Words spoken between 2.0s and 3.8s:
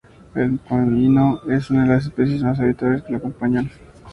especias más habituales que lo acompañan.